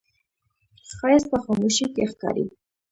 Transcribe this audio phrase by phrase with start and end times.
[0.95, 2.45] ښایست په خاموشۍ کې ښکاري